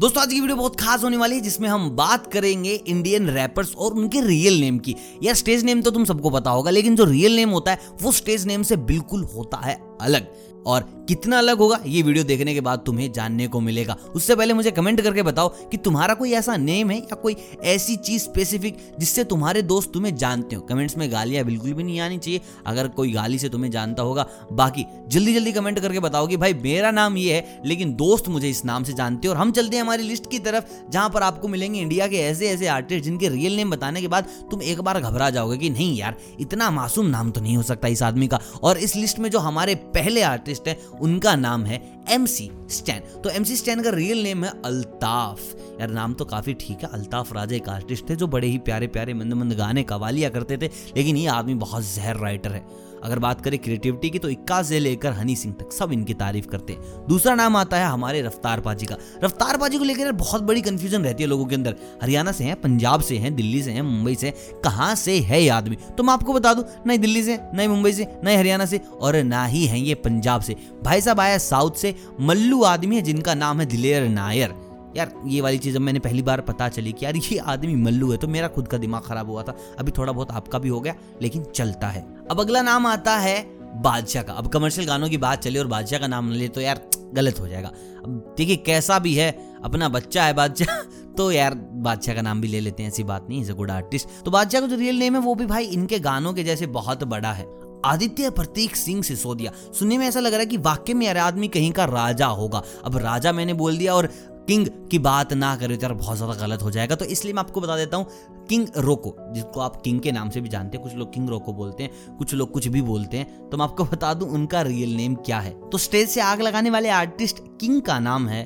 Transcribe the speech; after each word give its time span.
दोस्तों, 0.00 0.22
आज 0.22 0.32
की 0.32 0.40
वीडियो 0.40 0.56
बहुत 0.56 0.80
खास 0.80 1.02
होने 1.04 1.16
वाली 1.16 1.34
है, 1.34 1.40
जिसमें 1.40 1.68
हम 1.68 1.90
बात 1.90 2.32
करेंगे 2.32 2.74
इंडियन 2.74 3.28
रैपर्स 3.28 3.74
और 3.74 3.92
उनके 3.92 4.20
रियल 4.20 4.60
नेम 4.60 4.78
की। 4.78 4.94
यार 5.22 5.34
स्टेज 5.34 5.64
नेम 5.64 5.82
तो 5.82 5.90
तुम 5.90 6.04
सबको 6.04 6.30
पता 6.30 6.50
होगा, 6.50 6.70
लेकिन 6.70 6.96
जो 6.96 7.04
रियल 7.04 7.36
नेम 7.36 7.50
होता 7.50 7.70
है, 7.70 7.78
वो 8.02 8.12
स्टेज 8.12 8.46
नेम 8.46 8.62
से 8.62 8.76
बिल्कुल 8.76 9.24
होता 9.24 9.56
है। 9.56 9.91
अलग। 10.02 10.26
और 10.66 10.82
कितना 11.08 11.38
अलग 11.38 11.58
होगा, 11.58 11.78
ये 11.86 12.02
वीडियो 12.02 12.24
देखने 12.24 12.52
के 12.54 12.60
बाद 12.60 12.82
तुम्हें 12.86 13.12
जानने 13.12 13.46
को 13.46 13.60
मिलेगा। 13.60 13.96
उससे 14.14 14.34
पहले 14.36 14.54
मुझे 14.54 14.70
कमेंट 14.70 15.00
करके 15.00 15.22
बताओ 15.22 15.48
कि 15.48 15.76
तुम्हारा 15.76 16.14
कोई 16.14 16.32
ऐसा 16.32 16.56
नेम 16.56 16.90
है 16.90 16.98
या 16.98 17.14
कोई 17.14 17.36
ऐसी 17.64 17.96
चीज़ 17.96 18.22
स्पेसिफिक 18.22 18.76
जिससे 19.00 19.24
तुम्हारे 19.24 19.62
दोस्त 19.62 19.90
तुम्हें 19.94 20.14
जानते 20.16 20.56
हो। 20.56 20.62
कमेंट्स 20.62 20.96
में 20.96 21.10
गालियाँ 21.12 21.44
बिल्कुल 21.44 21.72
भी 21.72 21.82
नहीं 21.82 22.00
आनी 22.00 22.18
चाहिए। 22.18 22.40
अगर 22.66 22.88
कोई 22.88 23.12
गाली 23.12 23.38
से 23.38 23.48
तुम्हें 23.48 23.70
जानता 23.70 24.02
होगा, 24.02 24.26
बाकी 24.52 24.84
जल्दी 25.08 25.34
जल्दी 25.34 25.52
कमेंट 25.52 25.80
करके 25.80 26.00
बताओ 26.00 26.26
कि 26.26 26.36
भाई 26.36 26.54
मेरा 26.54 26.90
नाम 26.90 27.16
ये 27.16 27.34
है, 27.34 27.60
लेकिन 27.66 27.94
दोस्त 27.94 28.28
मुझे 28.28 28.50
इस 28.50 28.64
नाम 28.64 28.84
से 28.84 28.92
जानते 28.92 29.28
हैं 29.28 29.34
और 29.34 29.40
हम 29.40 29.52
चलते 29.52 29.76
हैं 29.76 29.82
हमारी 29.82 30.02
लिस्ट 30.02 30.30
की 30.30 30.38
तरफ़, 30.38 30.64
जहाँ 30.90 31.08
पर 31.10 31.22
आपको 31.22 31.48
मिलेंगे 31.48 31.80
इंडिया 31.80 32.06
के 32.06 32.16
ऐसे 32.16 32.48
ऐसे 32.48 32.66
आर्टिस्ट 32.66 33.04
जिनके 33.04 33.28
रियल 33.28 33.56
नेम 33.56 33.70
बताने 33.70 34.00
के 34.00 34.08
बाद 34.08 34.28
तुम 34.50 34.62
एक 34.62 34.80
बार 34.80 35.00
घबरा 35.00 35.30
जाओगे 35.30 35.58
कि 35.58 35.70
नहीं 35.70 35.96
यार, 35.96 36.16
इतना 36.40 36.70
मासूम 36.70 37.06
नाम 37.06 37.30
तो 37.30 37.40
नहीं 37.40 37.56
हो 37.56 37.62
सकता 37.62 37.88
इस 37.88 38.02
आदमी 38.02 38.28
का। 38.28 38.40
और 38.62 38.78
इस 38.78 38.96
लिस्ट 38.96 39.18
में 39.18 39.30
जो 39.30 39.38
हमारे 39.38 39.74
पहले 39.94 40.22
आर्टिस्ट 40.22 40.68
है, 40.68 40.78
उनका 41.00 41.34
नाम 41.36 41.64
है 41.64 41.80
एम 42.10 42.26
सी 42.26 42.50
स्टैन 42.70 43.00
तो 43.22 43.30
एम 43.30 43.44
सी 43.44 43.56
स्टैन 43.56 43.82
का 43.82 43.90
रियल 43.90 44.22
नेम 44.22 44.44
है 44.44 44.50
अल्ताफ। 44.64 45.40
यार, 45.80 45.90
नाम 45.90 46.14
तो 46.14 46.24
काफ़ी 46.24 46.54
ठीक 46.54 46.82
है, 46.82 46.88
अल्ताफ 46.92 47.32
राजा 47.32 47.56
एक 47.56 47.68
आर्टिस्ट 47.68 48.08
थे 48.10 48.16
जो 48.16 48.26
बड़े 48.26 48.48
ही 48.48 48.58
प्यारे 48.60 48.86
प्यारे 48.88 49.14
मंद 49.14 49.32
मंद 49.32 49.52
गाने 49.52 49.82
कवालिया 49.84 50.28
करते 50.30 50.56
थे, 50.56 50.70
लेकिन 50.96 51.16
ये 51.16 51.26
आदमी 51.28 51.54
बहुत 51.56 51.84
जहर 51.84 52.16
राइटर 52.16 52.52
है। 52.52 52.66
अगर 53.04 53.18
बात 53.18 53.40
करें 53.40 53.58
क्रिएटिविटी 53.58 54.10
की 54.10 54.18
तो 54.18 54.28
इक्का 54.28 54.62
से 54.62 54.78
लेकर 54.78 55.12
हनी 55.12 55.36
सिंह 55.36 55.54
तक 55.54 55.72
सब 55.72 55.92
इनकी 55.92 56.14
तारीफ़ 56.14 56.46
करते 56.46 56.72
हैं। 56.72 57.06
दूसरा 57.08 57.34
नाम 57.34 57.56
आता 57.56 57.76
है 57.76 57.86
हमारे 57.86 58.22
रफ्तार 58.22 58.60
पाजी 58.60 58.86
का। 58.86 58.96
रफ्तार 59.24 59.56
पाजी 59.56 59.78
को 59.78 59.84
लेकर 59.84 60.12
बहुत 60.12 60.42
बड़ी 60.42 60.60
कन्फ्यूज़न 60.60 61.04
रहती 61.04 61.22
है 61.22 61.28
लोगों 61.28 61.46
के 61.46 61.54
अंदर। 61.54 61.76
हरियाणा 62.02 62.32
से 62.32 62.44
हैं, 62.44 62.60
पंजाब 62.60 63.00
से 63.00 63.18
हैं, 63.18 63.34
दिल्ली 63.36 63.62
से 63.62 63.70
हैं, 63.70 63.82
मुंबई 63.82 64.14
से 64.14 64.30
कहाँ 64.64 64.94
से 64.94 65.18
है 65.20 65.42
ये 65.42 65.48
आदमी? 65.48 65.76
तो 65.98 66.02
मैं 66.02 66.12
आपको 66.12 66.32
बता 66.32 66.54
दूँ 66.54 66.64
नहीं 66.86 66.98
दिल्ली 66.98 67.22
से 67.22 67.38
नहीं 67.54 67.68
मुंबई 67.68 67.92
से 67.92 68.06
नहीं 68.24 68.36
हरियाणा 68.38 68.66
से 68.66 68.80
और 69.00 69.16
ना 69.16 69.44
ही 69.44 69.66
है 69.66 69.80
ये 69.80 69.94
पंजाब 69.94 70.40
से। 70.40 70.56
भाई 70.82 71.00
साहब 71.00 71.20
आया 71.20 71.38
साउथ 71.38 71.72
से, 71.72 71.94
मल्लू 72.20 72.62
आदमी 72.62 72.96
है 72.96 73.02
जिनका 73.02 73.34
नाम 73.34 73.60
है 73.60 73.66
दिलेर 73.66 74.08
नायर। 74.08 74.54
यार, 74.96 75.12
ये 75.26 75.40
वाली 75.40 75.58
चीज़ 75.58 75.78
मैंने 75.78 75.98
पहली 75.98 76.22
बार 76.22 76.40
पता 76.40 76.68
चली 76.68 76.92
कि 76.92 77.04
यार, 77.04 77.16
ये 77.16 77.38
आदमी 77.38 77.74
मल्लू 77.74 78.10
है 78.12 78.18
तो 78.18 78.28
मेरा 78.28 78.48
खुद 78.48 78.68
का 78.68 78.78
दिमाग 78.78 79.02
खराब 79.02 79.30
हुआ 79.30 79.42
था। 79.42 79.56
अभी 79.78 79.92
थोड़ा 79.98 80.12
बहुत 80.12 80.30
आपका 80.30 80.58
भी 80.58 80.68
हो 80.68 80.80
गया, 80.80 80.94
लेकिन 81.22 81.44
चलता 81.44 81.88
है। 81.88 82.06
अब 82.30 82.40
अगला 82.40 82.62
नाम 82.62 82.86
आता 82.86 83.16
है 83.16 83.62
बादशाह 83.82 84.22
का। 84.22 84.32
अब 84.32 84.46
कमर्शियल 84.46 84.86
गानों 84.86 85.08
की 85.08 85.16
बात 85.16 85.42
चली 85.42 85.58
और 85.58 85.66
बादशाह 85.66 86.00
का 86.00 86.06
नाम 86.06 86.30
ले 86.30 86.48
तो 86.48 86.60
यार, 86.60 86.80
गलत 87.14 87.40
हो 87.40 87.48
जाएगा। 87.48 87.68
अब 87.68 88.34
देखिए, 88.38 88.56
कैसा 88.56 88.98
भी 88.98 89.14
है, 89.14 89.30
अपना 89.64 89.88
बच्चा 89.88 90.24
है 90.24 90.34
बादशाह 90.34 90.76
तो 91.16 91.32
यार, 91.32 91.54
बादशाह 91.54 92.14
का 92.14 92.22
नाम 92.22 92.40
भी 92.40 92.48
ले 92.48 92.60
लेते 92.60 92.82
हैं, 92.82 92.90
ऐसी 92.90 93.04
बात 93.04 93.26
नहीं 93.28 93.40
इज़ 93.40 93.52
अ 93.52 93.54
गुड 93.54 93.70
आर्टिस्ट 93.70 94.08
तो 94.24 94.30
बादशाह 94.30 94.60
का 94.60 94.66
जो 94.66 94.76
रियल 94.76 94.98
नेम 94.98 95.14
है, 95.14 95.20
वो 95.20 95.34
भी 95.34 95.46
भाई 95.46 95.64
इनके 95.64 95.98
गानों 95.98 96.32
के 96.32 96.44
जैसे 96.44 96.66
बहुत 96.66 97.04
बड़ा 97.04 97.32
है। 97.32 97.46
आदित्य 97.84 98.30
प्रतीक 98.30 98.76
सिंह 98.76 99.02
सिसोदिया। 99.02 99.52
सुनने 99.72 99.98
में 99.98 100.06
ऐसा 100.06 100.20
लग 100.20 100.30
रहा 100.30 100.40
है 100.40 100.46
कि 100.46 100.56
वाक्य 100.56 100.94
में 100.94 101.06
यार, 101.06 101.18
आदमी 101.18 101.48
कहीं 101.48 101.72
का 101.72 101.84
राजा 101.84 102.26
होगा। 102.26 102.62
अब 102.84 102.96
राजा 102.96 103.32
मैंने 103.32 103.54
बोल 103.54 103.78
दिया 103.78 103.94
और 103.94 104.08
किंग 104.48 104.66
की 104.90 104.98
बात 104.98 105.32
ना 105.32 105.54
करें 105.56 105.76
तो 105.76 105.82
यार 105.82 105.92
बहुत 105.94 106.16
ज़्यादा 106.16 106.34
गलत 106.36 106.62
हो 106.62 106.70
जाएगा। 106.70 106.94
तो 106.94 107.04
इसलिए 107.06 107.34
मैं 107.34 107.40
आपको 107.40 107.60
बता 107.60 107.76
देता 107.76 107.96
हूँ, 107.96 108.06
किंग 108.48 108.66
रोको, 108.78 109.14
जिसको 109.32 109.60
आप 109.60 109.80
किंग 109.82 110.00
के 110.00 110.12
नाम 110.12 110.30
से 110.30 110.40
भी 110.40 110.48
जानते 110.48 110.76
हैं, 110.76 110.84
कुछ 110.84 110.94
लोग 110.94 111.12
किंग 111.14 111.28
रोको 111.28 111.52
बोलते 111.52 111.82
हैं, 111.82 112.16
कुछ 112.18 112.34
लोग 112.34 112.50
कुछ 112.52 112.66
भी 112.68 112.82
बोलते 112.82 113.16
हैं 113.16 113.48
तो 113.50 113.56
मैं 113.56 113.64
आपको 113.64 113.84
बता 113.84 114.12
दूँ 114.14 114.28
उनका 114.30 114.62
रियल 114.62 114.96
नेम 114.96 115.14
क्या 115.16 115.38
है। 115.38 115.52
तो 115.70 115.78
स्टेज 115.78 116.08
से 116.08 116.20
आग 116.22 116.40
लगाने 116.40 116.70
वाले 116.70 116.88
आर्टिस्ट 116.90 117.42
किंग 117.60 117.80
का 117.82 117.98
नाम 118.00 118.28
है 118.28 118.44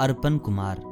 अर्पण 0.00 0.38
कुमार। 0.38 0.90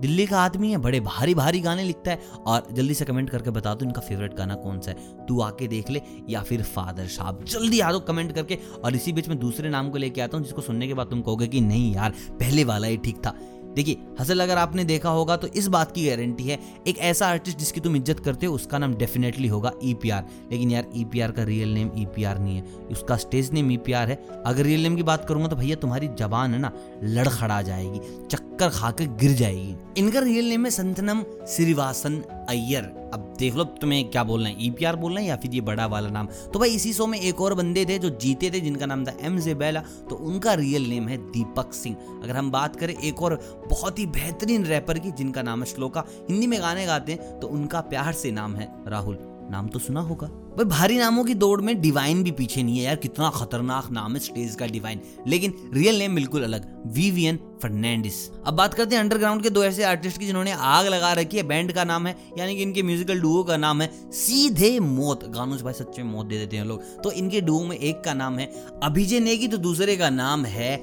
दिल्ली 0.00 0.24
का 0.26 0.40
आदमी 0.40 0.70
है, 0.70 0.78
बड़े 0.78 0.98
भारी 1.00 1.34
भारी 1.34 1.60
गाने 1.60 1.84
लिखता 1.84 2.10
है, 2.10 2.20
और 2.38 2.66
जल्दी 2.72 2.94
से 2.94 3.04
कमेंट 3.04 3.30
करके 3.30 3.50
बता 3.50 3.72
दो 3.74 3.84
इनका 3.84 4.00
फेवरेट 4.00 4.34
गाना 4.34 4.54
कौन 4.54 4.78
सा 4.80 4.90
है। 4.90 5.26
तू 5.26 5.40
आके 5.40 5.66
देख 5.68 5.90
ले, 5.90 6.02
या 6.28 6.42
फिर 6.42 6.62
फादर 6.64 7.06
साहब, 7.08 7.44
जल्दी 7.44 7.80
आ 7.80 7.90
दो 7.92 8.00
कमेंट 8.00 8.32
करके। 8.32 8.58
और 8.84 8.96
इसी 8.96 9.12
बीच 9.12 9.28
में 9.28 9.38
दूसरे 9.38 9.70
नाम 9.70 9.90
को 9.90 9.98
लेके 9.98 10.20
आता 10.20 10.36
हूँ, 10.36 10.44
जिसको 10.44 10.62
सुनने 10.62 10.88
के 10.88 10.94
बाद 10.94 11.06
तुम 11.06 11.22
कहोगे 11.22 11.46
कि 11.46 11.60
नहीं 11.60 11.94
यार, 11.94 12.14
पहले 12.30 12.64
वाला 12.64 12.86
ही 12.86 12.96
ठीक 12.96 13.16
था। 13.16 13.34
देखिए, 13.78 13.96
हसल 14.20 14.40
अगर 14.40 14.58
आपने 14.58 14.84
देखा 14.84 15.10
होगा 15.10 15.36
तो 15.36 15.46
इस 15.48 15.66
बात 15.68 15.92
की 15.92 16.06
गारंटी 16.06 16.44
है, 16.44 16.58
एक 16.86 16.98
ऐसा 17.00 17.26
आर्टिस्ट 17.26 17.58
जिसकी 17.58 17.80
तुम 17.80 17.96
इज़्ज़त 17.96 18.20
करते 18.20 18.46
हो, 18.46 18.54
उसका 18.54 18.78
नाम 18.78 18.94
डेफिनेटली 18.96 19.48
होगा 19.48 19.72
ई 19.82 19.94
e 19.94 20.12
लेकिन 20.50 20.70
यार 20.70 20.86
ई 20.96 21.04
e 21.04 21.30
का 21.32 21.42
रियल 21.44 21.74
नेम 21.74 21.90
ईपीआर 21.98 22.38
नहीं 22.38 22.56
है, 22.56 22.64
उसका 22.92 23.16
स्टेज 23.18 23.52
नेम 23.52 23.70
ईपीआर 23.72 24.08
है। 24.08 24.18
अगर 24.46 24.62
रियल 24.62 24.82
नेम 24.82 24.96
की 24.96 25.02
बात 25.04 25.28
करूँगा 25.28 25.48
तो 25.48 25.56
भैया, 25.56 25.76
तुम्हारी 25.76 26.08
जबान 26.18 26.54
है 26.54 26.60
ना, 26.60 26.72
लड़खड़ा 27.04 27.60
जाएगी, 27.62 28.00
चक्कर 28.26 28.68
खाकर 28.70 29.16
गिर 29.16 29.32
जाएगी। 29.34 29.74
इनका 29.98 30.20
रियल 30.20 30.48
नेम 30.48 30.64
है 30.64 30.70
संतनम 30.72 31.22
श्रीवासन 31.48 32.22
अय्यर। 32.48 32.92
अब 33.08 33.34
देख 33.38 33.54
लो, 33.54 33.64
तुम्हें 33.64 34.10
क्या 34.10 34.22
बोलना 34.24 34.48
है? 34.48 34.56
ईपीआर 34.60 34.96
बोलना 34.96 35.20
है 35.20 35.26
या 35.26 35.36
फिर 35.36 35.54
ये 35.54 35.60
बड़ा 35.60 35.86
वाला 35.86 36.08
नाम? 36.08 36.26
तो 36.26 36.58
भाई 36.58 36.70
इसी 36.70 36.92
शो 36.92 37.06
में 37.06 37.18
एक 37.20 37.40
और 37.40 37.54
बंदे 37.54 37.84
थे 37.84 37.98
जो 37.98 38.10
जीते 38.12 38.50
थे, 38.50 38.60
जिनका 38.60 38.86
नाम 38.86 39.04
था 39.04 39.12
एम 39.20 39.38
जेबेला 39.38 39.80
तो 40.10 40.16
उनका 40.16 40.54
रियल 40.54 40.88
नेम 40.88 41.08
है 41.08 41.16
दीपक 41.30 41.72
सिंह। 41.72 41.96
अगर 42.22 42.36
हम 42.36 42.50
बात 42.50 42.76
करें 42.76 42.94
एक 42.94 43.22
और 43.22 43.34
बहुत 43.70 43.98
ही 43.98 44.06
बेहतरीन 44.08 44.64
रैपर 44.64 44.98
की, 44.98 45.10
जिनका 45.10 45.42
नाम 45.42 45.62
है 45.62 45.66
श्लोका, 45.66 46.04
हिंदी 46.30 46.46
में 46.46 46.60
गाने 46.60 46.86
गाते 46.86 47.12
हैं 47.12 47.38
तो 47.40 47.48
उनका 47.48 47.80
प्यार 47.80 48.12
से 48.12 48.30
नाम 48.30 48.56
है 48.56 48.68
राहुल। 48.88 49.18
नाम 49.50 49.68
तो 49.68 49.78
सुना 49.78 50.00
होगा। 50.00 50.30
भाई, 50.58 50.64
भारी 50.66 50.96
नामों 50.98 51.22
की 51.24 51.34
दौड़ 51.34 51.60
में 51.60 51.80
डिवाइन 51.80 52.22
भी 52.24 52.30
पीछे 52.30 52.62
नहीं 52.62 52.78
है 52.78 52.84
यार, 52.84 52.96
कितना 52.96 53.28
खतरनाक 53.30 53.90
नाम 53.92 54.14
है 54.14 54.20
स्टेज 54.20 54.54
का 54.54 54.66
डिवाइन 54.66 55.00
लेकिन 55.26 55.54
रियल 55.74 55.98
नेम 55.98 56.14
बिल्कुल 56.14 56.42
अलग 56.44 56.66
वीवीएन 56.94 57.38
फर्नांडिस 57.62 58.14
अब 58.46 58.54
बात 58.54 58.74
करते 58.74 58.94
हैं 58.94 59.02
अंडरग्राउंड 59.02 59.42
के 59.42 59.50
दो 59.50 59.64
ऐसे 59.64 59.82
आर्टिस्ट 59.84 60.18
की 60.20 60.26
जिन्होंने 60.26 60.52
आग 60.52 60.86
लगा 60.86 61.12
रखी 61.12 61.36
है 61.36 61.42
बैंड 61.42 61.72
का 61.72 61.84
नाम 61.84 62.06
है, 62.06 62.16
यानी 62.38 62.56
कि 62.56 62.62
इनके 62.62 62.82
म्यूजिकल 62.82 63.20
डुओ 63.20 63.42
का 63.42 63.56
नाम 63.56 63.82
है 63.82 63.90
सीधे 64.12 64.78
मौत। 64.80 65.24
गानों 65.28 65.56
से 65.56 65.64
भाई 65.64 65.74
सच्चे 65.74 66.02
मौत 66.02 66.26
दे 66.26 66.38
देते 66.38 66.56
हैं 66.56 66.64
लोग। 66.64 66.82
तो 67.02 67.12
इनके 67.12 67.40
डुओ 67.40 67.64
में 67.64 67.76
एक 67.76 68.02
का 68.04 68.14
नाम 68.14 68.38
है 68.38 68.52
अभिजय 68.82 69.20
नेगी 69.20 69.48
तो 69.48 69.56
दूसरे 69.58 69.96
का 69.96 70.10
नाम 70.10 70.44
है 70.46 70.76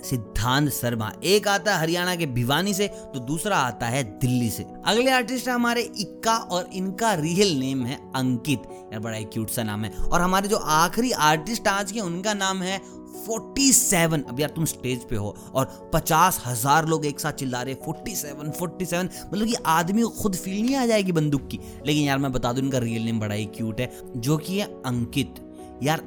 सिद्धांत 0.00 0.68
शर्मा। 0.70 1.10
एक 1.24 1.48
आता 1.48 1.74
है 1.74 1.80
हरियाणा 1.80 2.14
के 2.16 2.26
भिवानी 2.28 2.74
से 2.74 2.88
तो 2.88 3.20
दूसरा 3.20 3.56
आता 3.58 3.86
है 3.86 4.02
दिल्ली 4.18 4.50
से। 4.50 4.66
अगले 4.86 5.10
आर्टिस्ट 5.10 5.48
है 5.48 5.54
हमारे 5.54 5.82
इक्का 5.98 6.36
और 6.36 6.68
इनका 6.72 7.12
रियल 7.14 7.58
नेम 7.58 7.84
है 7.84 7.96
अंकित। 8.16 8.62
यार, 8.92 9.00
बड़ा 9.00 9.20
क्यूट 9.22 9.50
सा 9.50 9.62
नाम 9.62 9.84
है। 9.84 9.90
और 9.92 10.20
हमारे 10.20 10.48
जो 10.48 10.56
आखिरी 10.56 11.10
आर्टिस्ट 11.12 11.68
आज 11.68 11.92
के, 11.92 12.00
उनका 12.00 12.34
नाम 12.34 12.62
है 12.62 12.80
47 13.20 14.24
अब 14.24 14.40
यार, 14.40 14.50
तुम 14.50 14.64
स्टेज 14.64 15.04
पे 15.08 15.16
हो 15.16 15.34
और 15.54 15.90
पचास 15.94 16.42
हज़ार 16.46 16.86
लोग 16.86 17.06
एक 17.06 17.20
साथ 17.20 17.32
चिल्ला 17.32 17.62
रहे 17.62 17.74
47 17.82 18.24
47 18.52 19.08
मतलब 19.32 19.46
कि 19.46 19.54
आदमी 19.66 20.02
को 20.02 20.08
खुद 20.12 20.36
फील 20.36 20.62
नहीं 20.62 20.76
आ 20.76 20.86
जाएगी 20.86 21.12
बंदूक 21.12 21.48
की। 21.48 21.60
लेकिन 21.86 22.04
यार, 22.04 22.18
मैं 22.18 22.32
बता 22.32 22.52
दूँ, 22.52 22.64
इनका 22.64 22.78
रियल 22.78 23.02
नेम 23.02 23.20
बड़ा 23.20 23.34
ही 23.34 23.44
क्यूट 23.56 23.80
है, 23.80 23.90
जो 24.16 24.36
कि 24.36 24.58
है 24.58 24.66
अंकित। 24.86 25.44
यार 25.82 26.02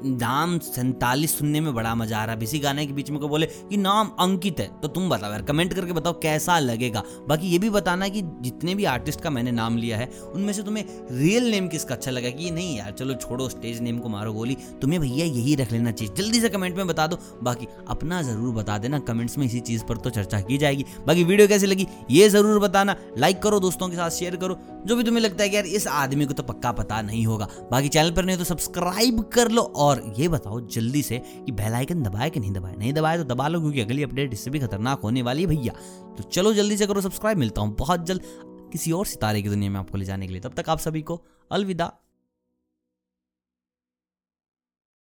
नाम 0.00 0.58
सैतालीस 0.58 1.38
सुनने 1.38 1.60
में 1.60 1.72
बड़ा 1.74 1.94
मज़ा 1.94 2.18
आ 2.18 2.24
रहा 2.24 2.34
है। 2.34 2.42
इसी 2.42 2.58
गाने 2.58 2.86
के 2.86 2.92
बीच 2.92 3.10
में 3.10 3.18
को 3.20 3.28
बोले 3.28 3.46
कि 3.46 3.76
नाम 3.76 4.10
अंकित 4.20 4.60
है 4.60 4.66
तो 4.82 4.88
तुम 4.88 5.08
बताओ, 5.10 5.30
यार 5.30 5.42
कमेंट 5.42 5.74
करके 5.74 5.92
बताओ 5.92 6.12
कैसा 6.20 6.58
लगेगा। 6.58 7.02
बाकी 7.28 7.48
ये 7.48 7.58
भी 7.58 7.70
बताना 7.70 8.08
कि 8.08 8.22
जितने 8.42 8.74
भी 8.74 8.84
आर्टिस्ट 8.86 9.20
का 9.20 9.30
मैंने 9.30 9.52
नाम 9.52 9.76
लिया 9.76 9.96
है, 9.96 10.10
उनमें 10.34 10.52
से 10.52 10.62
तुम्हें 10.62 10.84
रियल 11.12 11.50
नेम 11.50 11.68
किसका 11.68 11.94
अच्छा 11.94 12.10
लगा? 12.10 12.30
कि 12.30 12.50
नहीं 12.50 12.76
यार, 12.78 12.92
चलो 12.92 13.14
छोड़ो 13.16 13.48
स्टेज 13.48 13.80
नेम 13.80 13.98
को 13.98 14.08
मारो 14.08 14.32
गोली, 14.32 14.56
तुम्हें 14.82 15.00
भैया 15.00 15.26
यही 15.26 15.54
रख 15.54 15.72
लेना 15.72 15.90
चाहिए। 15.90 16.14
जल्दी 16.14 16.40
से 16.40 16.48
कमेंट 16.48 16.76
में 16.76 16.86
बता 16.86 17.06
दो। 17.06 17.18
बाकी 17.42 17.66
अपना 17.88 18.20
ज़रूर 18.22 18.54
बता 18.54 18.78
देना 18.78 18.98
कमेंट्स 19.00 19.38
में 19.38 19.46
इसी 19.46 19.60
चीज़ 19.60 19.84
पर 19.84 19.96
तो 19.96 20.10
चर्चा 20.10 20.40
की 20.40 20.58
जाएगी। 20.58 20.84
बाकी 21.06 21.24
वीडियो 21.24 21.48
कैसी 21.48 21.66
लगी, 21.66 21.86
ये 22.10 22.28
ज़रूर 22.28 22.58
बताना। 22.60 22.96
लाइक 23.18 23.42
करो, 23.42 23.60
दोस्तों 23.60 23.88
के 23.88 23.96
साथ 23.96 24.10
शेयर 24.10 24.36
करो। 24.36 24.58
जो 24.86 24.96
भी 24.96 25.04
तुम्हें 25.04 25.22
लगता 25.22 25.42
है 25.42 25.48
कि 25.48 25.56
यार, 25.56 25.66
इस 25.66 25.86
आदमी 25.86 26.26
को 26.26 26.32
तो 26.32 26.42
पक्का 26.42 26.72
पता 26.72 27.00
नहीं 27.02 27.26
होगा। 27.26 27.48
बाकी 27.70 27.88
चैनल 27.88 28.10
पर 28.10 28.24
नहीं 28.24 28.36
तो 28.36 28.44
सब्सक्राइब 28.44 29.20
कर 29.32 29.50
लो 29.50 29.62
और 29.76 29.87
और 29.88 30.02
ये 30.18 30.28
बताओ 30.28 30.60
जल्दी 30.68 31.02
से 31.02 31.18
कि 31.18 31.52
बेल 31.52 31.74
आइकन 31.74 32.02
दबाए 32.02 32.30
कि 32.30 32.40
नहीं 32.40 32.52
दबाए? 32.52 32.74
नहीं 32.76 32.92
दबाए 32.92 33.18
तो 33.18 33.24
दबा 33.24 33.48
लो, 33.48 33.60
क्योंकि 33.60 33.80
अगली 33.80 34.02
अपडेट 34.02 34.32
इससे 34.32 34.50
भी 34.50 34.58
खतरनाक 34.58 35.00
होने 35.00 35.22
वाली 35.22 35.42
है 35.42 35.48
भैया। 35.48 35.72
तो 36.16 36.22
चलो 36.22 36.52
जल्दी 36.54 36.76
से 36.76 36.86
करो 36.86 37.00
सब्सक्राइब 37.00 37.38
मिलता 37.38 37.62
हूँ 37.62 37.74
बहुत 37.78 38.06
जल्द 38.06 38.22
किसी 38.72 38.92
और 38.92 39.06
सितारे 39.06 39.42
की 39.42 39.48
दुनिया 39.48 39.70
में 39.70 39.78
आपको 39.80 39.98
ले 39.98 40.04
जाने 40.04 40.26
के 40.26 40.32
लिए। 40.32 40.42
तब 40.42 40.54
तक 40.56 40.68
आप 40.68 40.78
सभी 40.78 41.02
को 41.02 41.22
अलविदा। 41.50 41.92